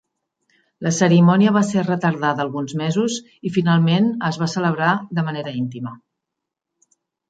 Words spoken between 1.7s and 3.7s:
retardada alguns mesos i